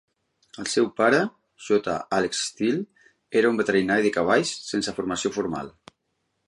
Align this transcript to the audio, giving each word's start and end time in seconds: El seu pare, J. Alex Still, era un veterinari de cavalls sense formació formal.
El 0.61 0.69
seu 0.75 0.87
pare, 1.01 1.19
J. 1.65 1.93
Alex 2.21 2.41
Still, 2.47 2.81
era 3.43 3.53
un 3.53 3.63
veterinari 3.63 4.09
de 4.09 4.15
cavalls 4.21 4.57
sense 4.73 4.97
formació 5.01 5.37
formal. 5.41 5.73